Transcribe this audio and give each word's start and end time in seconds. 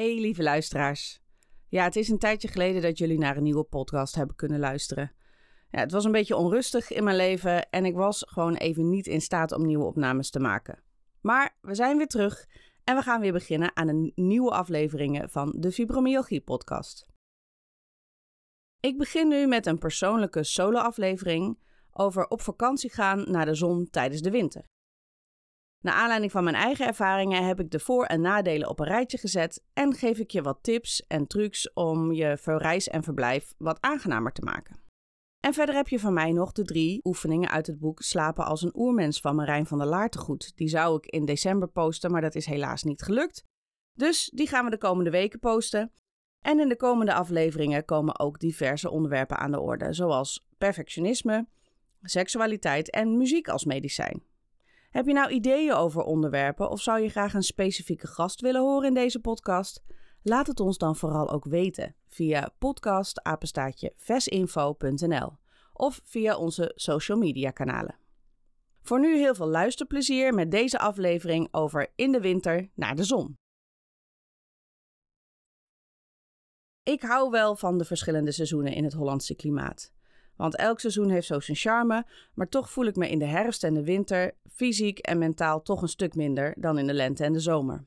Hey 0.00 0.20
lieve 0.20 0.42
luisteraars. 0.42 1.20
Ja, 1.68 1.84
het 1.84 1.96
is 1.96 2.08
een 2.08 2.18
tijdje 2.18 2.48
geleden 2.48 2.82
dat 2.82 2.98
jullie 2.98 3.18
naar 3.18 3.36
een 3.36 3.42
nieuwe 3.42 3.64
podcast 3.64 4.14
hebben 4.14 4.36
kunnen 4.36 4.58
luisteren. 4.58 5.12
Ja, 5.70 5.78
het 5.80 5.92
was 5.92 6.04
een 6.04 6.12
beetje 6.12 6.36
onrustig 6.36 6.90
in 6.90 7.04
mijn 7.04 7.16
leven 7.16 7.70
en 7.70 7.84
ik 7.84 7.94
was 7.94 8.24
gewoon 8.28 8.54
even 8.54 8.88
niet 8.88 9.06
in 9.06 9.20
staat 9.20 9.52
om 9.52 9.66
nieuwe 9.66 9.84
opnames 9.84 10.30
te 10.30 10.38
maken. 10.40 10.82
Maar 11.20 11.56
we 11.60 11.74
zijn 11.74 11.96
weer 11.96 12.06
terug 12.06 12.46
en 12.84 12.96
we 12.96 13.02
gaan 13.02 13.20
weer 13.20 13.32
beginnen 13.32 13.76
aan 13.76 13.88
een 13.88 14.12
nieuwe 14.14 14.50
afleveringen 14.50 15.30
van 15.30 15.52
de 15.56 15.72
Fibromyalgie 15.72 16.40
podcast. 16.40 17.06
Ik 18.80 18.98
begin 18.98 19.28
nu 19.28 19.46
met 19.46 19.66
een 19.66 19.78
persoonlijke 19.78 20.44
solo-aflevering 20.44 21.58
over 21.92 22.28
op 22.28 22.40
vakantie 22.40 22.90
gaan 22.90 23.30
naar 23.30 23.46
de 23.46 23.54
zon 23.54 23.90
tijdens 23.90 24.20
de 24.20 24.30
winter. 24.30 24.64
Naar 25.80 25.94
aanleiding 25.94 26.32
van 26.32 26.44
mijn 26.44 26.56
eigen 26.56 26.86
ervaringen 26.86 27.46
heb 27.46 27.60
ik 27.60 27.70
de 27.70 27.78
voor- 27.78 28.04
en 28.04 28.20
nadelen 28.20 28.68
op 28.68 28.80
een 28.80 28.86
rijtje 28.86 29.18
gezet 29.18 29.62
en 29.72 29.94
geef 29.94 30.18
ik 30.18 30.30
je 30.30 30.42
wat 30.42 30.58
tips 30.62 31.06
en 31.06 31.26
trucs 31.26 31.72
om 31.72 32.12
je 32.12 32.36
verreis 32.36 32.88
en 32.88 33.02
verblijf 33.02 33.54
wat 33.58 33.80
aangenamer 33.80 34.32
te 34.32 34.42
maken. 34.42 34.80
En 35.40 35.54
verder 35.54 35.74
heb 35.74 35.88
je 35.88 36.00
van 36.00 36.12
mij 36.12 36.32
nog 36.32 36.52
de 36.52 36.64
drie 36.64 37.00
oefeningen 37.04 37.50
uit 37.50 37.66
het 37.66 37.78
boek 37.78 38.02
Slapen 38.02 38.44
als 38.44 38.62
een 38.62 38.76
oermens 38.76 39.20
van 39.20 39.34
Marijn 39.34 39.66
van 39.66 39.78
der 39.78 39.86
Laartegoed. 39.86 40.52
Die 40.56 40.68
zou 40.68 40.96
ik 40.96 41.06
in 41.06 41.24
december 41.24 41.68
posten, 41.68 42.10
maar 42.10 42.20
dat 42.20 42.34
is 42.34 42.46
helaas 42.46 42.82
niet 42.82 43.02
gelukt. 43.02 43.44
Dus 43.92 44.30
die 44.34 44.48
gaan 44.48 44.64
we 44.64 44.70
de 44.70 44.78
komende 44.78 45.10
weken 45.10 45.38
posten. 45.38 45.92
En 46.44 46.60
in 46.60 46.68
de 46.68 46.76
komende 46.76 47.14
afleveringen 47.14 47.84
komen 47.84 48.18
ook 48.18 48.38
diverse 48.38 48.90
onderwerpen 48.90 49.38
aan 49.38 49.50
de 49.50 49.60
orde, 49.60 49.92
zoals 49.92 50.46
perfectionisme, 50.58 51.48
seksualiteit 52.02 52.90
en 52.90 53.16
muziek 53.16 53.48
als 53.48 53.64
medicijn. 53.64 54.22
Heb 54.90 55.06
je 55.06 55.12
nou 55.12 55.30
ideeën 55.30 55.72
over 55.72 56.02
onderwerpen 56.02 56.70
of 56.70 56.80
zou 56.80 57.00
je 57.00 57.08
graag 57.08 57.34
een 57.34 57.42
specifieke 57.42 58.06
gast 58.06 58.40
willen 58.40 58.60
horen 58.60 58.88
in 58.88 58.94
deze 58.94 59.20
podcast? 59.20 59.82
Laat 60.22 60.46
het 60.46 60.60
ons 60.60 60.78
dan 60.78 60.96
vooral 60.96 61.30
ook 61.30 61.44
weten 61.44 61.94
via 62.06 62.54
podcastapenstaatje 62.58 63.94
of 65.72 66.00
via 66.04 66.36
onze 66.36 66.72
social 66.74 67.18
media 67.18 67.50
kanalen. 67.50 67.98
Voor 68.82 69.00
nu 69.00 69.16
heel 69.16 69.34
veel 69.34 69.48
luisterplezier 69.48 70.34
met 70.34 70.50
deze 70.50 70.78
aflevering 70.78 71.48
over 71.50 71.92
in 71.96 72.12
de 72.12 72.20
winter 72.20 72.70
naar 72.74 72.96
de 72.96 73.04
zon. 73.04 73.38
Ik 76.82 77.02
hou 77.02 77.30
wel 77.30 77.56
van 77.56 77.78
de 77.78 77.84
verschillende 77.84 78.32
seizoenen 78.32 78.72
in 78.72 78.84
het 78.84 78.92
Hollandse 78.92 79.34
klimaat. 79.34 79.92
Want 80.40 80.56
elk 80.56 80.80
seizoen 80.80 81.10
heeft 81.10 81.26
zo 81.26 81.40
zijn 81.40 81.56
charme, 81.56 82.06
maar 82.34 82.48
toch 82.48 82.70
voel 82.70 82.84
ik 82.84 82.96
me 82.96 83.10
in 83.10 83.18
de 83.18 83.24
herfst 83.24 83.64
en 83.64 83.74
de 83.74 83.84
winter 83.84 84.34
fysiek 84.54 84.98
en 84.98 85.18
mentaal 85.18 85.62
toch 85.62 85.82
een 85.82 85.88
stuk 85.88 86.14
minder 86.14 86.54
dan 86.58 86.78
in 86.78 86.86
de 86.86 86.94
lente 86.94 87.24
en 87.24 87.32
de 87.32 87.40
zomer. 87.40 87.84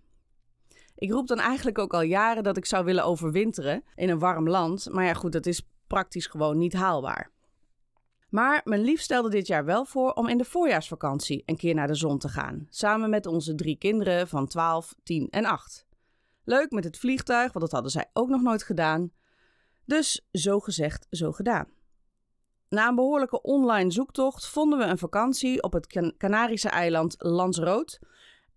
Ik 0.96 1.12
roep 1.12 1.28
dan 1.28 1.40
eigenlijk 1.40 1.78
ook 1.78 1.94
al 1.94 2.02
jaren 2.02 2.44
dat 2.44 2.58
ik 2.58 2.66
zou 2.66 2.86
willen 2.86 3.06
overwinteren 3.06 3.84
in 3.96 4.10
een 4.10 4.20
warm 4.20 4.50
land, 4.50 4.88
maar 4.92 5.06
ja 5.06 5.14
goed, 5.14 5.32
dat 5.32 5.46
is 5.46 5.68
praktisch 5.88 6.28
gewoon 6.28 6.58
niet 6.58 6.74
haalbaar. 6.74 7.32
Maar 8.30 8.62
mijn 8.64 8.82
lief 8.82 9.02
stelde 9.02 9.30
dit 9.30 9.48
jaar 9.48 9.66
wel 9.66 9.86
voor 9.86 10.12
om 10.12 10.28
in 10.28 10.38
de 10.38 10.46
voorjaarsvakantie 10.46 11.44
een 11.46 11.58
keer 11.58 11.76
naar 11.76 11.88
de 11.88 11.96
zon 11.96 12.18
te 12.18 12.30
gaan, 12.30 12.68
samen 12.70 13.10
met 13.10 13.26
onze 13.26 13.56
drie 13.56 13.78
kinderen 13.78 14.28
van 14.28 14.48
12, 14.48 14.96
10 15.04 15.28
en 15.30 15.46
8. 15.46 15.86
Leuk 16.44 16.72
met 16.72 16.84
het 16.84 16.98
vliegtuig, 16.98 17.54
want 17.54 17.66
dat 17.66 17.72
hadden 17.72 17.92
zij 17.92 18.10
ook 18.14 18.30
nog 18.30 18.42
nooit 18.42 18.64
gedaan. 18.64 19.12
Dus 19.86 20.28
zo 20.32 20.60
gezegd, 20.60 21.08
zo 21.10 21.32
gedaan. 21.32 21.68
Na 22.74 22.88
een 22.88 22.96
behoorlijke 22.96 23.42
online 23.42 23.92
zoektocht 23.92 24.48
vonden 24.48 24.80
we 24.80 24.86
een 24.86 24.98
vakantie 24.98 25.64
op 25.64 25.74
het 25.74 26.14
Canarische 26.18 26.70
eiland 26.70 27.16
Lanzarote 27.18 28.00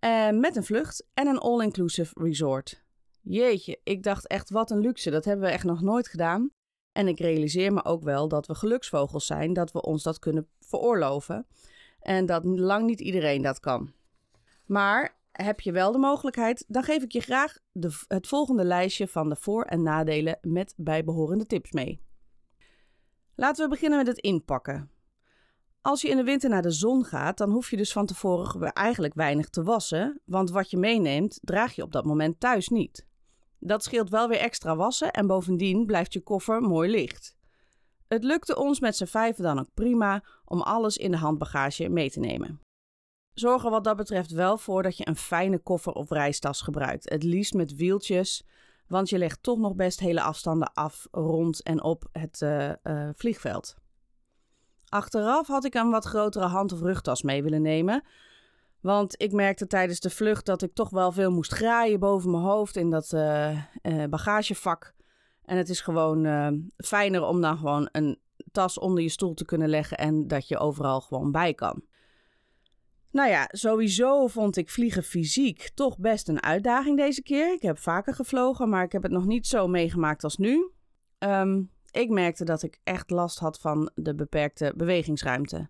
uh, 0.01 0.31
met 0.31 0.57
een 0.57 0.65
vlucht 0.65 1.07
en 1.15 1.27
een 1.27 1.39
all-inclusive 1.39 2.13
resort. 2.23 2.85
Jeetje, 3.23 3.81
ik 3.85 4.03
dacht 4.03 4.27
echt 4.27 4.51
wat 4.51 4.71
een 4.71 4.79
luxe, 4.79 5.11
dat 5.11 5.25
hebben 5.25 5.47
we 5.47 5.53
echt 5.53 5.65
nog 5.65 5.81
nooit 5.81 6.09
gedaan. 6.09 6.51
En 6.93 7.09
ik 7.09 7.19
realiseer 7.19 7.73
me 7.73 7.85
ook 7.85 8.03
wel 8.03 8.29
dat 8.29 8.47
we 8.47 8.55
geluksvogels 8.55 9.27
zijn, 9.27 9.53
dat 9.53 9.73
we 9.73 9.83
ons 9.83 10.03
dat 10.03 10.19
kunnen 10.19 10.49
veroorloven. 10.61 11.47
En 12.01 12.27
dat 12.27 12.45
lang 12.45 12.87
niet 12.87 13.01
iedereen 13.01 13.43
dat 13.43 13.61
kan. 13.61 13.93
Maar 14.67 15.19
heb 15.33 15.61
je 15.61 15.73
wel 15.73 15.93
de 15.93 15.99
mogelijkheid, 15.99 16.65
dan 16.69 16.83
geef 16.83 17.03
ik 17.03 17.13
je 17.13 17.21
graag 17.21 17.59
de, 17.73 18.05
het 18.09 18.27
volgende 18.27 18.65
lijstje 18.65 19.09
van 19.09 19.29
de 19.29 19.37
voor- 19.37 19.65
en 19.65 19.83
nadelen 19.83 20.39
met 20.43 20.75
bijbehorende 20.77 21.47
tips 21.47 21.73
mee. 21.73 22.05
Laten 23.37 23.65
we 23.65 23.71
beginnen 23.71 23.99
met 23.99 24.07
het 24.07 24.19
inpakken. 24.19 24.91
Als 25.81 26.03
je 26.03 26.09
in 26.09 26.17
de 26.17 26.25
winter 26.25 26.51
naar 26.51 26.63
de 26.63 26.71
zon 26.71 27.05
gaat, 27.05 27.39
dan 27.39 27.51
hoef 27.51 27.71
je 27.71 27.77
dus 27.77 27.93
van 27.93 28.07
tevoren 28.07 28.73
eigenlijk 28.73 29.15
weinig 29.15 29.49
te 29.49 29.63
wassen, 29.63 30.21
want 30.25 30.51
wat 30.51 30.71
je 30.71 30.77
meeneemt, 30.77 31.39
draag 31.43 31.75
je 31.75 31.83
op 31.83 31.93
dat 31.93 32.05
moment 32.05 32.41
thuis 32.41 32.69
niet. 32.69 33.07
Dat 33.59 33.85
scheelt 33.85 34.11
wel 34.11 34.29
weer 34.29 34.39
extra 34.39 34.77
wassen 34.77 35.11
en 35.13 35.27
bovendien 35.27 35.87
blijft 35.87 36.13
je 36.13 36.21
koffer 36.21 36.61
mooi 36.61 36.91
licht. 36.91 37.37
Het 38.09 38.25
lukte 38.25 38.57
ons 38.57 38.81
met 38.81 38.97
z'n 38.97 39.05
vijven 39.05 39.43
dan 39.43 39.59
ook 39.59 39.75
prima 39.75 40.25
om 40.45 40.61
alles 40.61 40.97
in 40.97 41.11
de 41.11 41.17
handbagage 41.17 41.89
mee 41.89 42.11
te 42.11 42.21
nemen. 42.21 42.61
Zorg 43.35 43.65
er 43.65 43.71
wat 43.71 43.85
dat 43.85 43.97
betreft 43.97 44.31
wel 44.31 44.59
voor 44.59 44.83
dat 44.83 44.97
je 44.97 45.09
een 45.09 45.17
fijne 45.17 45.59
koffer 45.59 45.93
of 45.93 46.11
reistas 46.11 46.61
gebruikt, 46.61 47.11
het 47.11 47.23
liefst 47.23 47.55
met 47.55 47.75
wieltjes, 47.75 48.45
want 48.89 49.09
je 49.09 49.19
legt 49.19 49.43
toch 49.43 49.59
nog 49.59 49.75
best 49.75 50.01
hele 50.01 50.23
afstanden 50.23 50.73
af 50.73 51.07
rond 51.11 51.63
en 51.63 51.83
op 51.83 52.09
het 52.13 52.41
uh, 52.41 52.69
uh, 52.83 53.09
vliegveld. 53.15 53.77
Achteraf 54.89 55.47
had 55.47 55.65
ik 55.65 55.75
een 55.75 55.91
wat 55.91 56.05
grotere 56.05 56.47
hand- 56.47 56.73
of 56.73 56.81
rugtas 56.81 57.23
mee 57.23 57.43
willen 57.43 57.63
nemen. 57.63 58.05
Want 58.81 59.23
ik 59.23 59.33
merkte 59.33 59.67
tijdens 59.67 60.01
de 60.01 60.11
vlucht 60.11 60.47
dat 60.47 60.63
ik 60.63 60.75
toch 60.75 60.91
wel 60.91 61.13
veel 61.13 61.31
moest 61.31 61.53
graaien 61.53 62.01
boven 62.01 62.31
mijn 62.31 62.43
hoofd 62.43 62.77
in 62.77 62.91
dat 62.91 63.13
uh, 63.13 63.59
bagagevak. 64.11 64.95
En 65.45 65.57
het 65.57 65.69
is 65.69 65.81
gewoon 65.81 66.27
fijner 66.77 67.23
om 67.23 67.41
dan 67.41 67.57
gewoon 67.57 67.89
een 67.93 68.19
tas 68.53 68.79
onder 68.79 69.03
je 69.03 69.09
stoel 69.09 69.35
te 69.35 69.45
kunnen 69.45 69.69
leggen 69.69 69.99
en 69.99 70.27
dat 70.27 70.49
je 70.49 70.59
overal 70.59 71.01
gewoon 71.01 71.33
bij 71.33 71.55
kan. 71.55 71.83
Nou 73.17 73.29
ja, 73.29 73.49
sowieso 73.51 74.27
vond 74.27 74.57
ik 74.57 74.71
vliegen 74.71 75.03
fysiek 75.03 75.71
toch 75.75 75.99
best 75.99 76.29
een 76.29 76.43
uitdaging 76.43 76.97
deze 76.97 77.23
keer. 77.23 77.53
Ik 77.53 77.63
heb 77.63 77.79
vaker 77.79 78.15
gevlogen, 78.15 78.69
maar 78.69 78.85
ik 78.85 78.93
heb 78.93 79.03
het 79.03 79.13
nog 79.13 79.27
niet 79.27 79.47
zo 79.47 79.67
meegemaakt 79.67 80.25
als 80.25 80.37
nu. 80.37 80.71
Um, 81.19 81.71
ik 81.91 82.11
merkte 82.11 82.45
dat 82.45 82.63
ik 82.63 82.81
echt 82.85 83.11
last 83.11 83.39
had 83.39 83.61
van 83.61 83.91
de 83.95 84.15
beperkte 84.15 84.73
bewegingsruimte. 84.77 85.69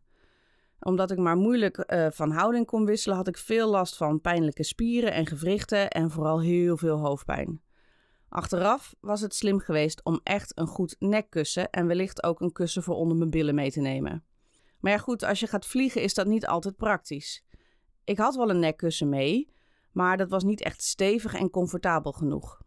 Omdat 0.81 1.10
ik 1.10 1.19
maar 1.19 1.37
moeilijk 1.37 1.84
uh, 1.87 2.06
van 2.10 2.31
houding 2.31 2.66
kon 2.66 2.84
wisselen, 2.84 3.16
had 3.16 3.28
ik 3.28 3.38
veel 3.38 3.70
last 3.70 3.96
van 3.96 4.20
pijnlijke 4.20 4.64
spieren 4.64 5.12
en 5.12 5.26
gewrichten 5.26 5.90
en 5.90 6.10
vooral 6.10 6.40
heel 6.40 6.76
veel 6.76 6.99
hoofdpijn. 6.99 7.60
Achteraf 8.28 8.94
was 9.00 9.20
het 9.20 9.34
slim 9.34 9.58
geweest 9.58 10.04
om 10.04 10.20
echt 10.22 10.58
een 10.58 10.66
goed 10.66 10.96
nekkussen 10.99 11.70
en 11.70 11.87
wellicht 11.87 12.22
ook 12.22 12.40
een 12.40 12.52
kussen 12.52 12.82
voor 12.82 12.96
onder 12.96 13.16
mijn 13.16 13.31
billen 13.31 13.54
mee 13.54 13.70
te 13.70 13.81
nemen. 13.81 14.25
Maar 14.86 14.94
ja, 14.94 15.00
goed, 15.00 15.22
als 15.22 15.40
je 15.40 15.46
gaat 15.46 15.66
vliegen 15.66 16.02
is 16.02 16.14
dat 16.14 16.26
niet 16.26 16.46
altijd 16.46 16.76
praktisch. 16.76 17.44
Ik 18.04 18.18
had 18.18 18.36
wel 18.36 18.50
een 18.50 18.58
nekkussen 18.58 19.08
mee, 19.08 19.52
maar 19.92 20.16
dat 20.16 20.28
was 20.30 20.44
niet 20.44 20.62
echt 20.62 20.82
stevig 20.82 21.34
en 21.34 21.50
comfortabel 21.50 22.12
genoeg. 22.12 22.60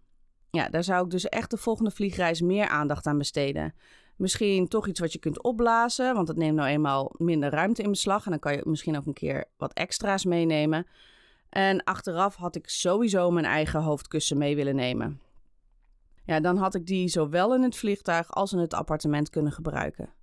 Ja, 0.50 0.70
daar 0.70 0.84
zou 0.84 1.04
ik 1.04 1.12
dus 1.12 1.30
echt 1.30 1.50
de 1.50 1.58
volgende 1.58 1.92
vliegreis 1.92 2.42
meer 2.42 2.68
aandacht 2.68 3.06
aan 3.06 3.18
besteden. 3.18 3.74
Misschien 4.16 4.68
toch 4.68 4.88
iets 4.88 5.00
wat 5.00 5.14
je 5.14 5.20
kunt 5.20 5.44
opblazen, 5.44 6.14
want 6.14 6.28
het 6.28 6.38
neemt 6.38 6.56
nou 6.56 6.70
eenmaal 6.70 7.14
minder 7.18 7.50
ruimte 7.50 7.82
in 7.82 7.90
beslag. 7.90 8.26
En 8.26 8.32
dan 8.32 8.40
kan 8.40 8.54
je 8.54 8.62
misschien 8.64 8.98
ook 8.98 9.06
een 9.06 9.14
keer 9.14 9.46
wat 9.58 9.74
extra's 9.74 10.26
meenemen. 10.26 10.88
En 11.50 11.84
achteraf 11.84 12.36
had 12.36 12.56
ik 12.56 12.70
sowieso 12.70 13.32
mijn 13.32 13.46
eigen 13.46 13.82
hoofdkussen 13.82 14.38
mee 14.38 14.56
willen 14.56 14.76
nemen. 14.76 15.22
Ja, 16.26 16.40
dan 16.40 16.58
had 16.58 16.76
ik 16.76 16.86
die 16.86 17.08
zowel 17.08 17.56
in 17.56 17.64
het 17.64 17.76
vliegtuig 17.76 18.32
als 18.32 18.54
in 18.54 18.60
het 18.60 18.74
appartement 18.74 19.30
kunnen 19.30 19.52
gebruiken. 19.52 20.18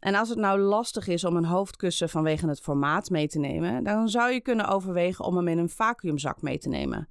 En 0.00 0.14
als 0.14 0.28
het 0.28 0.38
nou 0.38 0.60
lastig 0.60 1.06
is 1.06 1.24
om 1.24 1.36
een 1.36 1.44
hoofdkussen 1.44 2.08
vanwege 2.08 2.48
het 2.48 2.60
formaat 2.60 3.10
mee 3.10 3.28
te 3.28 3.38
nemen, 3.38 3.84
dan 3.84 4.08
zou 4.08 4.32
je 4.32 4.40
kunnen 4.40 4.68
overwegen 4.68 5.24
om 5.24 5.36
hem 5.36 5.48
in 5.48 5.58
een 5.58 5.68
vacuümzak 5.68 6.42
mee 6.42 6.58
te 6.58 6.68
nemen. 6.68 7.08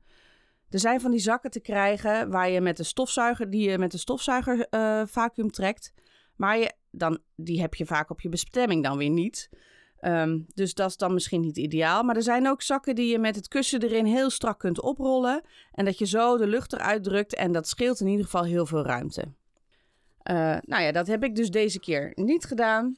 Er 0.69 0.79
zijn 0.79 1.01
van 1.01 1.11
die 1.11 1.19
zakken 1.19 1.51
te 1.51 1.59
krijgen 1.59 2.29
waar 2.29 2.49
je 2.49 2.61
met 2.61 2.77
de 2.77 2.83
stofzuiger, 2.83 3.49
die 3.49 3.69
je 3.69 3.77
met 3.77 3.91
de 3.91 3.97
stofzuiger 3.97 4.67
uh, 4.69 5.01
vacuüm 5.05 5.51
trekt. 5.51 5.93
Maar 6.35 6.57
je, 6.57 6.73
dan, 6.91 7.19
die 7.35 7.61
heb 7.61 7.73
je 7.73 7.85
vaak 7.85 8.09
op 8.09 8.21
je 8.21 8.29
bestemming 8.29 8.83
dan 8.83 8.97
weer 8.97 9.09
niet. 9.09 9.49
Um, 10.01 10.45
dus 10.53 10.73
dat 10.73 10.89
is 10.89 10.97
dan 10.97 11.13
misschien 11.13 11.41
niet 11.41 11.57
ideaal. 11.57 12.03
Maar 12.03 12.15
er 12.15 12.23
zijn 12.23 12.47
ook 12.47 12.61
zakken 12.61 12.95
die 12.95 13.11
je 13.11 13.19
met 13.19 13.35
het 13.35 13.47
kussen 13.47 13.83
erin 13.83 14.05
heel 14.05 14.29
strak 14.29 14.59
kunt 14.59 14.81
oprollen. 14.81 15.41
En 15.71 15.85
dat 15.85 15.97
je 15.97 16.05
zo 16.05 16.37
de 16.37 16.47
lucht 16.47 16.73
eruit 16.73 17.03
drukt. 17.03 17.35
En 17.35 17.51
dat 17.51 17.67
scheelt 17.67 17.99
in 17.99 18.07
ieder 18.07 18.25
geval 18.25 18.43
heel 18.43 18.65
veel 18.65 18.85
ruimte. 18.85 19.33
Uh, 20.31 20.57
nou 20.61 20.83
ja, 20.83 20.91
dat 20.91 21.07
heb 21.07 21.23
ik 21.23 21.35
dus 21.35 21.49
deze 21.49 21.79
keer 21.79 22.11
niet 22.15 22.45
gedaan. 22.45 22.97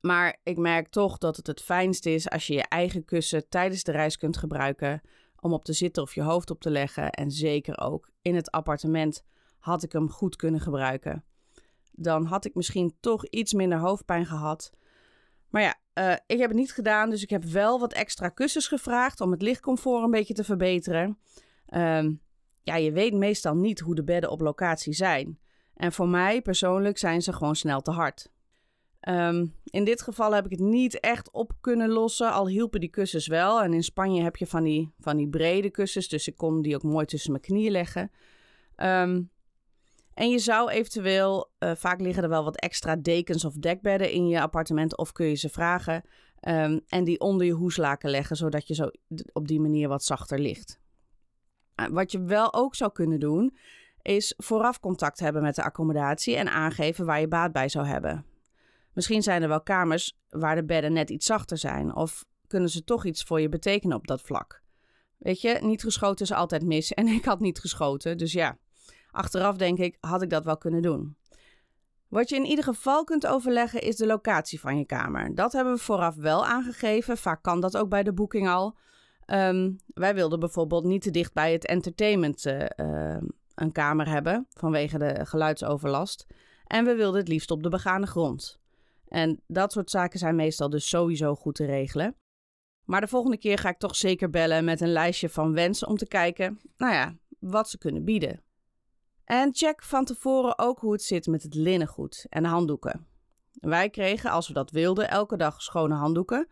Maar 0.00 0.38
ik 0.42 0.56
merk 0.56 0.88
toch 0.88 1.18
dat 1.18 1.36
het 1.36 1.46
het 1.46 1.60
fijnst 1.62 2.06
is 2.06 2.30
als 2.30 2.46
je 2.46 2.54
je 2.54 2.68
eigen 2.68 3.04
kussen 3.04 3.48
tijdens 3.48 3.82
de 3.82 3.92
reis 3.92 4.16
kunt 4.16 4.36
gebruiken 4.36 5.00
om 5.40 5.52
op 5.52 5.64
te 5.64 5.72
zitten 5.72 6.02
of 6.02 6.14
je 6.14 6.22
hoofd 6.22 6.50
op 6.50 6.60
te 6.60 6.70
leggen. 6.70 7.10
En 7.10 7.30
zeker 7.30 7.78
ook 7.78 8.10
in 8.22 8.34
het 8.34 8.50
appartement 8.50 9.24
had 9.58 9.82
ik 9.82 9.92
hem 9.92 10.10
goed 10.10 10.36
kunnen 10.36 10.60
gebruiken. 10.60 11.24
Dan 11.92 12.24
had 12.24 12.44
ik 12.44 12.54
misschien 12.54 12.96
toch 13.00 13.26
iets 13.26 13.52
minder 13.52 13.78
hoofdpijn 13.78 14.26
gehad. 14.26 14.70
Maar 15.48 15.62
ja, 15.62 15.74
uh, 15.94 16.16
ik 16.26 16.38
heb 16.38 16.48
het 16.48 16.58
niet 16.58 16.72
gedaan, 16.72 17.10
dus 17.10 17.22
ik 17.22 17.30
heb 17.30 17.44
wel 17.44 17.78
wat 17.80 17.92
extra 17.92 18.28
kussens 18.28 18.68
gevraagd 18.68 19.20
om 19.20 19.30
het 19.30 19.42
lichtcomfort 19.42 20.04
een 20.04 20.10
beetje 20.10 20.34
te 20.34 20.44
verbeteren. 20.44 21.18
Um, 21.74 22.20
ja, 22.62 22.76
je 22.76 22.92
weet 22.92 23.14
meestal 23.14 23.54
niet 23.54 23.80
hoe 23.80 23.94
de 23.94 24.04
bedden 24.04 24.30
op 24.30 24.40
locatie 24.40 24.92
zijn. 24.92 25.38
En 25.78 25.92
voor 25.92 26.08
mij 26.08 26.42
persoonlijk 26.42 26.98
zijn 26.98 27.22
ze 27.22 27.32
gewoon 27.32 27.56
snel 27.56 27.80
te 27.80 27.90
hard. 27.90 28.30
Um, 29.08 29.54
in 29.64 29.84
dit 29.84 30.02
geval 30.02 30.34
heb 30.34 30.44
ik 30.44 30.50
het 30.50 30.60
niet 30.60 31.00
echt 31.00 31.30
op 31.30 31.52
kunnen 31.60 31.88
lossen, 31.88 32.32
al 32.32 32.48
hielpen 32.48 32.80
die 32.80 32.88
kussens 32.88 33.26
wel. 33.26 33.62
En 33.62 33.72
in 33.72 33.82
Spanje 33.82 34.22
heb 34.22 34.36
je 34.36 34.46
van 34.46 34.64
die, 34.64 34.92
van 34.98 35.16
die 35.16 35.28
brede 35.28 35.70
kussens, 35.70 36.08
dus 36.08 36.28
ik 36.28 36.36
kon 36.36 36.62
die 36.62 36.74
ook 36.74 36.82
mooi 36.82 37.06
tussen 37.06 37.30
mijn 37.30 37.42
knieën 37.42 37.70
leggen. 37.70 38.10
Um, 38.76 39.30
en 40.14 40.30
je 40.30 40.38
zou 40.38 40.70
eventueel, 40.70 41.50
uh, 41.58 41.74
vaak 41.74 42.00
liggen 42.00 42.22
er 42.22 42.28
wel 42.28 42.44
wat 42.44 42.60
extra 42.60 42.96
dekens 42.96 43.44
of 43.44 43.54
dekbedden 43.54 44.10
in 44.10 44.28
je 44.28 44.40
appartement, 44.40 44.96
of 44.96 45.12
kun 45.12 45.26
je 45.26 45.34
ze 45.34 45.48
vragen. 45.48 46.04
Um, 46.48 46.80
en 46.88 47.04
die 47.04 47.20
onder 47.20 47.46
je 47.46 47.52
hoeslaken 47.52 48.10
leggen, 48.10 48.36
zodat 48.36 48.68
je 48.68 48.74
zo 48.74 48.90
op 49.32 49.48
die 49.48 49.60
manier 49.60 49.88
wat 49.88 50.04
zachter 50.04 50.38
ligt. 50.38 50.80
Uh, 51.80 51.86
wat 51.86 52.12
je 52.12 52.22
wel 52.22 52.54
ook 52.54 52.74
zou 52.74 52.92
kunnen 52.92 53.20
doen, 53.20 53.56
is 54.08 54.34
vooraf 54.36 54.80
contact 54.80 55.20
hebben 55.20 55.42
met 55.42 55.54
de 55.54 55.62
accommodatie 55.62 56.36
en 56.36 56.48
aangeven 56.48 57.06
waar 57.06 57.20
je 57.20 57.28
baat 57.28 57.52
bij 57.52 57.68
zou 57.68 57.86
hebben. 57.86 58.24
Misschien 58.92 59.22
zijn 59.22 59.42
er 59.42 59.48
wel 59.48 59.62
kamers 59.62 60.18
waar 60.28 60.54
de 60.54 60.64
bedden 60.64 60.92
net 60.92 61.10
iets 61.10 61.26
zachter 61.26 61.58
zijn, 61.58 61.94
of 61.94 62.24
kunnen 62.46 62.68
ze 62.68 62.84
toch 62.84 63.04
iets 63.04 63.22
voor 63.22 63.40
je 63.40 63.48
betekenen 63.48 63.96
op 63.96 64.06
dat 64.06 64.20
vlak. 64.20 64.62
Weet 65.18 65.40
je, 65.40 65.58
niet 65.60 65.82
geschoten 65.82 66.24
is 66.24 66.32
altijd 66.32 66.64
mis 66.64 66.92
en 66.94 67.06
ik 67.06 67.24
had 67.24 67.40
niet 67.40 67.58
geschoten, 67.58 68.18
dus 68.18 68.32
ja. 68.32 68.58
Achteraf 69.10 69.56
denk 69.56 69.78
ik, 69.78 69.96
had 70.00 70.22
ik 70.22 70.30
dat 70.30 70.44
wel 70.44 70.58
kunnen 70.58 70.82
doen. 70.82 71.16
Wat 72.08 72.28
je 72.28 72.36
in 72.36 72.44
ieder 72.44 72.64
geval 72.64 73.04
kunt 73.04 73.26
overleggen 73.26 73.82
is 73.82 73.96
de 73.96 74.06
locatie 74.06 74.60
van 74.60 74.78
je 74.78 74.84
kamer. 74.84 75.34
Dat 75.34 75.52
hebben 75.52 75.72
we 75.72 75.78
vooraf 75.78 76.14
wel 76.14 76.46
aangegeven. 76.46 77.16
Vaak 77.16 77.42
kan 77.42 77.60
dat 77.60 77.76
ook 77.76 77.88
bij 77.88 78.02
de 78.02 78.12
boeking 78.12 78.48
al. 78.48 78.76
Um, 79.26 79.76
wij 79.86 80.14
wilden 80.14 80.40
bijvoorbeeld 80.40 80.84
niet 80.84 81.02
te 81.02 81.10
dicht 81.10 81.32
bij 81.32 81.52
het 81.52 81.66
entertainment 81.66 82.46
uh, 82.46 83.16
een 83.60 83.72
kamer 83.72 84.08
hebben 84.08 84.46
vanwege 84.50 84.98
de 84.98 85.26
geluidsoverlast. 85.26 86.26
En 86.66 86.84
we 86.84 86.94
wilden 86.94 87.20
het 87.20 87.28
liefst 87.28 87.50
op 87.50 87.62
de 87.62 87.68
begane 87.68 88.06
grond. 88.06 88.60
En 89.08 89.40
dat 89.46 89.72
soort 89.72 89.90
zaken 89.90 90.18
zijn 90.18 90.36
meestal 90.36 90.70
dus 90.70 90.88
sowieso 90.88 91.34
goed 91.34 91.54
te 91.54 91.64
regelen. 91.64 92.16
Maar 92.84 93.00
de 93.00 93.08
volgende 93.08 93.38
keer 93.38 93.58
ga 93.58 93.68
ik 93.68 93.78
toch 93.78 93.96
zeker 93.96 94.30
bellen 94.30 94.64
met 94.64 94.80
een 94.80 94.92
lijstje 94.92 95.28
van 95.28 95.52
wensen 95.52 95.88
om 95.88 95.96
te 95.96 96.06
kijken, 96.06 96.60
nou 96.76 96.92
ja, 96.92 97.16
wat 97.38 97.68
ze 97.68 97.78
kunnen 97.78 98.04
bieden. 98.04 98.42
En 99.24 99.54
check 99.54 99.82
van 99.82 100.04
tevoren 100.04 100.58
ook 100.58 100.78
hoe 100.78 100.92
het 100.92 101.02
zit 101.02 101.26
met 101.26 101.42
het 101.42 101.54
linnengoed 101.54 102.26
en 102.28 102.44
handdoeken. 102.44 103.06
Wij 103.52 103.90
kregen, 103.90 104.30
als 104.30 104.48
we 104.48 104.54
dat 104.54 104.70
wilden, 104.70 105.10
elke 105.10 105.36
dag 105.36 105.62
schone 105.62 105.94
handdoeken, 105.94 106.48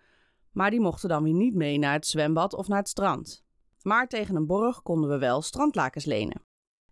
maar 0.53 0.71
die 0.71 0.81
mochten 0.81 1.09
dan 1.09 1.23
weer 1.23 1.35
niet 1.35 1.55
mee 1.55 1.79
naar 1.79 1.93
het 1.93 2.07
zwembad 2.07 2.55
of 2.55 2.69
naar 2.69 2.79
het 2.79 2.89
strand. 2.89 3.45
Maar 3.83 4.09
tegen 4.09 4.37
een 4.37 4.47
borg 4.47 4.83
konden 4.83 5.11
we 5.11 5.19
wel 5.19 5.43
strandlakens 5.43 6.05
lenen. 6.05 6.46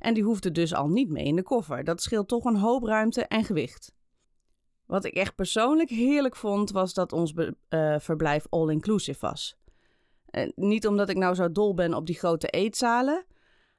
En 0.05 0.15
die 0.15 0.23
hoefden 0.23 0.53
dus 0.53 0.75
al 0.75 0.89
niet 0.89 1.11
mee 1.11 1.25
in 1.25 1.37
de 1.37 1.43
koffer. 1.43 1.85
Dat 1.85 2.03
scheelt 2.03 2.29
toch 2.29 2.45
een 2.45 2.57
hoop 2.57 2.83
ruimte 2.83 3.27
en 3.27 3.45
gewicht. 3.45 3.95
Wat 4.87 5.05
ik 5.05 5.15
echt 5.15 5.35
persoonlijk 5.35 5.91
heerlijk 5.91 6.37
vond, 6.37 6.71
was 6.71 6.95
dat 6.95 7.13
ons 7.13 7.35
uh, 7.35 7.99
verblijf 7.99 8.47
all-inclusive 8.51 9.21
was. 9.21 9.57
Niet 10.55 10.87
omdat 10.87 11.09
ik 11.09 11.17
nou 11.17 11.35
zo 11.35 11.53
dol 11.53 11.75
ben 11.75 11.95
op 11.95 12.07
die 12.07 12.15
grote 12.15 12.49
eetzalen, 12.49 13.25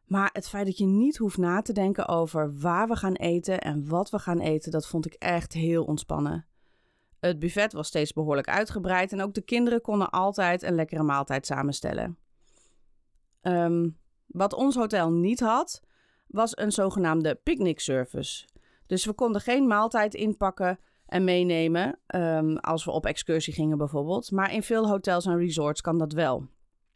maar 0.06 0.30
het 0.34 0.48
feit 0.48 0.66
dat 0.66 0.78
je 0.78 0.86
niet 0.86 1.18
hoeft 1.18 1.38
na 1.38 1.62
te 1.62 1.74
denken 1.74 2.08
over 2.08 2.60
waar 2.60 2.88
we 2.88 2.96
gaan 2.96 3.16
eten 3.16 3.62
en 3.62 3.88
wat 3.88 4.10
we 4.10 4.20
gaan 4.20 4.40
eten, 4.40 4.72
dat 4.72 4.88
vond 4.88 5.06
ik 5.06 5.14
echt 5.14 5.54
heel 5.54 5.84
ontspannen. 5.84 6.46
Het 7.20 7.40
buffet 7.40 7.74
was 7.74 7.88
steeds 7.88 8.14
behoorlijk 8.14 8.50
uitgebreid 8.50 9.12
en 9.12 9.22
ook 9.22 9.34
de 9.34 9.42
kinderen 9.42 9.82
konden 9.82 10.10
altijd 10.10 10.64
een 10.64 10.76
lekkere 10.76 11.04
maaltijd 11.04 11.46
samenstellen. 11.46 12.18
Um, 13.42 13.98
wat 14.26 14.54
ons 14.54 14.76
hotel 14.76 15.12
niet 15.12 15.40
had, 15.40 15.85
was 16.28 16.58
een 16.58 16.72
zogenaamde 16.72 17.36
picknickservice. 17.36 18.46
Dus 18.86 19.06
we 19.06 19.14
konden 19.14 19.42
geen 19.42 19.68
maaltijd 19.68 20.14
inpakken 20.14 20.80
en 21.06 21.24
meenemen 21.24 22.00
um, 22.16 22.58
als 22.58 22.86
we 22.86 22.92
op 22.92 23.06
excursie 23.06 23.54
gingen 23.54 23.78
bijvoorbeeld. 23.78 24.32
Maar 24.32 24.54
in 24.54 24.64
veel 24.64 24.88
hotels 24.88 25.26
en 25.26 25.38
resorts 25.38 25.82
kan 25.82 25.98
dat 25.98 26.14
wel. 26.14 26.48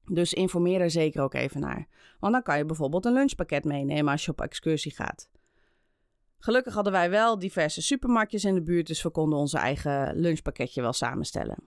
Dus 0.06 0.34
informeer 0.34 0.82
er 0.82 0.92
zeker 0.92 1.22
ook 1.22 1.34
even 1.34 1.62
naar. 1.62 1.88
Want 2.20 2.34
dan 2.34 2.44
kan 2.44 2.58
je 2.58 2.66
bijvoorbeeld 2.66 3.06
een 3.06 3.14
lunchpakket 3.14 3.64
meenemen 3.64 4.12
als 4.12 4.26
je 4.26 4.32
op 4.32 4.42
excursie 4.42 4.96
gaat. 4.96 5.30
Gelukkig 6.40 6.74
hadden 6.74 6.94
wij 6.94 7.10
wel 7.10 7.40
diverse 7.40 7.82
supermarktjes 7.82 8.46
in 8.46 8.54
de 8.54 8.62
buurt, 8.62 8.88
dus 8.88 9.04
we 9.04 9.10
konden 9.10 9.40
onze 9.40 9.58
eigen 9.58 10.20
lunchpakketje 10.20 10.82
wel 10.82 10.94
samenstellen. 10.94 11.58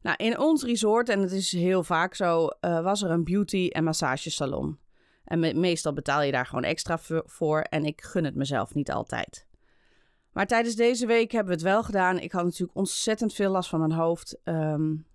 Nou, 0.00 0.16
in 0.16 0.38
ons 0.38 0.64
resort, 0.64 1.08
en 1.08 1.20
het 1.20 1.32
is 1.32 1.52
heel 1.52 1.82
vaak 1.82 2.14
zo, 2.14 2.48
uh, 2.60 2.82
was 2.82 3.02
er 3.02 3.10
een 3.10 3.24
beauty- 3.24 3.68
en 3.68 3.84
massagesalon. 3.84 4.78
En 5.32 5.40
me 5.40 5.54
meestal 5.54 5.92
betaal 5.92 6.22
je 6.22 6.32
daar 6.32 6.46
gewoon 6.46 6.64
extra 6.64 6.98
voor 7.26 7.60
en 7.60 7.84
ik 7.84 8.02
gun 8.02 8.24
het 8.24 8.34
mezelf 8.34 8.74
niet 8.74 8.90
altijd. 8.90 9.46
Maar 10.32 10.46
tijdens 10.46 10.74
deze 10.74 11.06
week 11.06 11.32
hebben 11.32 11.52
we 11.52 11.58
het 11.58 11.68
wel 11.68 11.82
gedaan. 11.82 12.18
Ik 12.18 12.32
had 12.32 12.44
natuurlijk 12.44 12.78
ontzettend 12.78 13.34
veel 13.34 13.50
last 13.50 13.68
van 13.68 13.78
mijn 13.78 13.92
hoofd. 13.92 14.40
Um, 14.44 15.06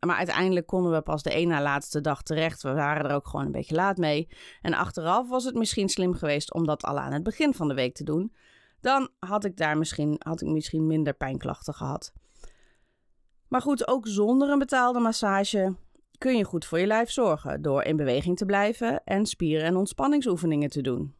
maar 0.00 0.16
uiteindelijk 0.16 0.66
konden 0.66 0.92
we 0.92 1.00
pas 1.00 1.22
de 1.22 1.32
één 1.32 1.48
na 1.48 1.62
laatste 1.62 2.00
dag 2.00 2.22
terecht. 2.22 2.62
We 2.62 2.72
waren 2.72 3.04
er 3.04 3.14
ook 3.14 3.26
gewoon 3.26 3.46
een 3.46 3.52
beetje 3.52 3.74
laat 3.74 3.96
mee. 3.96 4.28
En 4.62 4.74
achteraf 4.74 5.28
was 5.28 5.44
het 5.44 5.54
misschien 5.54 5.88
slim 5.88 6.14
geweest 6.14 6.54
om 6.54 6.66
dat 6.66 6.84
al 6.84 6.98
aan 6.98 7.12
het 7.12 7.22
begin 7.22 7.54
van 7.54 7.68
de 7.68 7.74
week 7.74 7.94
te 7.94 8.04
doen. 8.04 8.34
Dan 8.80 9.08
had 9.18 9.44
ik 9.44 9.56
daar 9.56 9.78
misschien, 9.78 10.16
had 10.18 10.40
ik 10.40 10.48
misschien 10.48 10.86
minder 10.86 11.14
pijnklachten 11.14 11.74
gehad. 11.74 12.12
Maar 13.48 13.62
goed, 13.62 13.88
ook 13.88 14.06
zonder 14.06 14.50
een 14.50 14.58
betaalde 14.58 15.00
massage 15.00 15.74
kun 16.18 16.36
je 16.36 16.44
goed 16.44 16.64
voor 16.64 16.78
je 16.78 16.86
lijf 16.86 17.10
zorgen 17.10 17.62
door 17.62 17.82
in 17.82 17.96
beweging 17.96 18.36
te 18.36 18.44
blijven 18.44 19.04
en 19.04 19.26
spieren- 19.26 19.66
en 19.66 19.76
ontspanningsoefeningen 19.76 20.70
te 20.70 20.82
doen. 20.82 21.14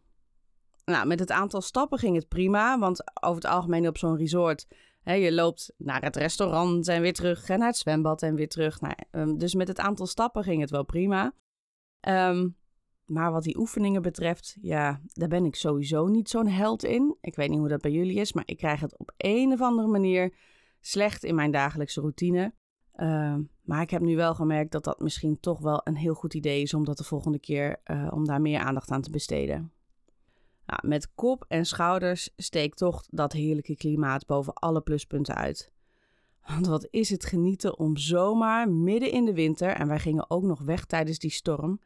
Nou, 0.85 1.07
met 1.07 1.19
het 1.19 1.31
aantal 1.31 1.61
stappen 1.61 1.99
ging 1.99 2.17
het 2.17 2.29
prima, 2.29 2.79
want 2.79 3.23
over 3.23 3.43
het 3.43 3.53
algemeen 3.53 3.89
op 3.89 3.99
zo'n 3.99 4.17
resort 4.17 4.67
je 5.13 5.33
loopt 5.33 5.73
naar 5.77 6.03
het 6.03 6.17
restaurant 6.17 6.89
en 6.89 7.03
weer 7.03 7.13
terug 7.13 7.49
en 7.49 7.59
naar 7.59 7.69
het 7.69 7.77
zwembad 7.77 8.23
en 8.23 8.35
weer 8.35 8.49
terug. 8.49 8.81
Nou, 8.81 8.95
um, 9.11 9.39
dus 9.39 9.55
met 9.55 9.69
het 9.69 9.79
aantal 9.79 10.07
stappen 10.07 10.45
ging 10.45 10.61
het 10.61 10.71
wel 10.71 10.85
prima. 10.85 11.35
Um, 12.09 12.57
maar 13.05 13.33
wat 13.33 13.43
die 13.43 13.59
oefeningen 13.59 14.03
betreft, 14.03 14.57
ja, 14.61 15.01
daar 15.07 15.29
ben 15.29 15.45
ik 15.45 15.55
sowieso 15.55 16.07
niet 16.07 16.29
zo'n 16.29 16.49
held 16.49 16.85
in. 16.85 17.17
Ik 17.21 17.35
weet 17.35 17.49
niet 17.49 17.59
hoe 17.59 17.69
dat 17.69 17.81
bij 17.81 17.91
jullie 17.91 18.21
is, 18.21 18.33
maar 18.33 18.47
ik 18.47 18.57
krijg 18.57 18.81
het 18.81 18.99
op 18.99 19.13
een 19.17 19.53
of 19.53 19.61
andere 19.61 19.89
manier 19.89 20.35
slecht 20.81 21.25
in 21.25 21.35
mijn 21.35 21.51
dagelijkse 21.51 22.01
routine. 22.01 22.55
Uh, 22.97 23.37
maar 23.63 23.83
ik 23.83 23.91
heb 23.91 24.03
nu 24.03 24.17
wel 24.17 24.35
gemerkt 24.35 24.73
dat 24.73 24.85
dat 24.85 25.01
misschien 25.01 25.41
toch 25.41 25.59
wel 25.59 25.81
een 25.85 25.97
heel 25.97 26.15
goed 26.15 26.35
idee 26.35 26.63
is 26.63 26.75
om 26.75 26.85
dat 26.85 26.97
de 26.99 27.05
volgende 27.05 27.39
keer, 27.39 27.81
uh, 27.91 28.09
om 28.11 28.25
daar 28.25 28.41
meer 28.41 28.61
aandacht 28.61 28.91
aan 28.91 29.03
te 29.03 29.11
besteden. 29.11 29.73
Nou, 30.67 30.89
met 30.89 31.15
kop 31.15 31.45
en 31.49 31.67
schouders 31.67 32.31
steekt 32.37 32.77
toch 32.77 33.05
dat 33.11 33.33
heerlijke 33.33 33.77
klimaat 33.77 34.27
boven 34.27 34.55
alle 34.55 34.81
pluspunten 34.81 35.35
uit. 35.35 35.73
Want 36.47 36.67
wat 36.67 36.89
is 36.91 37.11
het 37.11 37.25
genieten 37.25 37.79
om 37.79 37.97
zomaar 37.97 38.69
midden 38.69 39.11
in 39.11 39.25
de 39.25 39.35
winter, 39.35 39.69
en 39.69 39.89
wij 39.89 39.99
gingen 39.99 40.31
ook 40.31 40.43
nog 40.43 40.61
weg 40.61 40.85
tijdens 40.85 41.19
die 41.19 41.31
storm, 41.31 41.81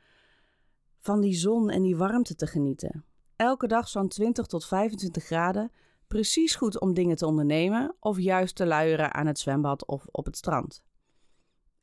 van 0.99 1.21
die 1.21 1.35
zon 1.35 1.71
en 1.71 1.83
die 1.83 1.97
warmte 1.97 2.35
te 2.35 2.47
genieten. 2.47 3.05
Elke 3.37 3.67
dag 3.67 3.89
zo'n 3.89 4.09
20 4.09 4.47
tot 4.47 4.67
25 4.67 5.25
graden, 5.25 5.73
precies 6.07 6.55
goed 6.55 6.81
om 6.81 6.95
dingen 6.95 7.17
te 7.17 7.27
ondernemen 7.27 7.95
of 8.01 8.19
juist 8.19 8.57
te 8.57 8.67
luieren 8.67 9.15
aan 9.15 9.27
het 9.27 9.39
zwembad 9.39 9.87
of 9.87 10.07
op 10.11 10.25
het 10.25 10.37
strand. 10.37 10.83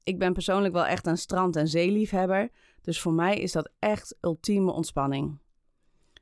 Ik 0.06 0.20
ben 0.20 0.34
persoonlijk 0.34 0.74
wel 0.74 0.86
echt 0.86 1.08
een 1.08 1.18
strand- 1.18 1.56
en 1.56 1.68
zeeliefhebber, 1.68 2.50
dus 2.82 3.02
voor 3.02 3.14
mij 3.14 3.38
is 3.38 3.52
dat 3.52 3.70
echt 3.80 4.18
ultieme 4.22 4.72
ontspanning. 4.72 5.40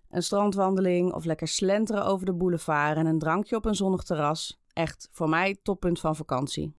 Een 0.09 0.23
strandwandeling 0.23 1.13
of 1.13 1.25
lekker 1.25 1.47
slenteren 1.47 2.05
over 2.05 2.25
de 2.25 2.33
boulevard 2.33 2.97
en 2.97 3.05
een 3.05 3.19
drankje 3.19 3.55
op 3.55 3.65
een 3.65 3.75
zonnig 3.75 4.03
terras. 4.03 4.61
Echt, 4.73 5.07
voor 5.11 5.29
mij 5.29 5.57
toppunt 5.63 5.99
van 5.99 6.15
vakantie. 6.15 6.75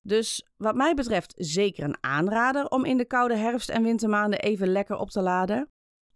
Dus 0.00 0.46
wat 0.56 0.74
mij 0.74 0.94
betreft 0.94 1.34
zeker 1.36 1.84
een 1.84 1.96
aanrader 2.00 2.68
om 2.68 2.84
in 2.84 2.96
de 2.96 3.04
koude 3.04 3.36
herfst- 3.36 3.70
en 3.70 3.82
wintermaanden 3.82 4.40
even 4.40 4.68
lekker 4.68 4.96
op 4.96 5.10
te 5.10 5.22
laden. 5.22 5.70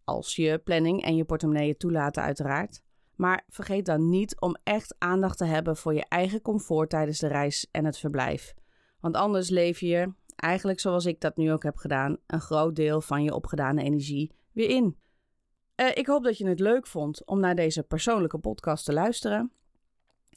Als 0.05 0.37
je 0.37 0.59
planning 0.59 1.03
en 1.03 1.17
je 1.17 1.25
portemonnee 1.25 1.77
toelaten 1.77 2.23
uiteraard. 2.23 2.83
Maar 3.17 3.45
vergeet 3.49 3.87
dan 3.87 4.09
niet 4.09 4.41
om 4.41 4.57
echt 4.63 4.95
aandacht 4.99 5.39
te 5.39 5.45
hebben 5.45 5.77
voor 5.77 5.95
je 5.95 6.05
eigen 6.09 6.43
comfort 6.43 6.91
tijdens 6.91 7.19
de 7.19 7.27
reis 7.27 7.69
en 7.71 7.85
het 7.85 7.99
verblijf. 7.99 8.55
Want 9.03 9.17
anders 9.17 9.49
leef 9.49 9.81
je, 9.81 10.13
eigenlijk 10.37 10.81
zoals 10.81 11.07
ik 11.07 11.21
dat 11.21 11.37
nu 11.37 11.53
ook 11.53 11.63
heb 11.63 11.77
gedaan, 11.77 12.17
een 12.27 12.41
groot 12.41 12.77
deel 12.77 13.01
van 13.01 13.23
je 13.23 13.35
opgedane 13.35 13.83
energie 13.83 14.35
weer 14.53 14.69
in. 14.69 14.97
Uh, 15.77 15.89
ik 15.95 16.07
hoop 16.07 16.25
dat 16.25 16.39
je 16.39 16.49
het 16.49 16.61
leuk 16.61 16.87
vond 16.87 17.27
om 17.27 17.41
naar 17.41 17.55
deze 17.55 17.83
persoonlijke 17.83 18.39
podcast 18.39 18.85
te 18.85 18.93
luisteren. 18.93 19.53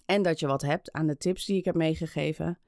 En 0.06 0.22
dat 0.22 0.40
je 0.40 0.48
wat 0.48 0.62
hebt 0.62 0.92
aan 0.92 1.08
de 1.08 1.18
tips 1.18 1.46
die 1.46 1.58
ik 1.58 1.66
heb 1.66 1.76
meegegeven. 1.76 2.60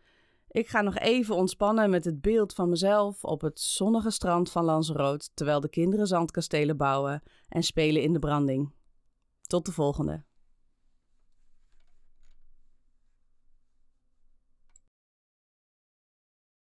Ik 0.48 0.68
ga 0.68 0.82
nog 0.82 0.98
even 0.98 1.36
ontspannen 1.36 1.90
met 1.90 2.06
het 2.06 2.22
beeld 2.22 2.54
van 2.54 2.70
mezelf 2.70 3.24
op 3.24 3.42
het 3.42 3.60
zonnige 3.60 4.12
strand 4.12 4.52
van 4.52 4.64
Lanzarote 4.64 5.30
terwijl 5.34 5.60
de 5.60 5.70
kinderen 5.70 6.08
zandkastelen 6.08 6.78
bouwen 6.78 7.24
en 7.50 7.64
spelen 7.64 8.02
in 8.02 8.14
de 8.14 8.20
branding. 8.20 8.74
Tot 9.42 9.66
de 9.66 9.72
volgende. 9.72 10.27